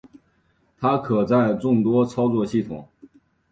[0.79, 2.87] 它可在众多操作系统。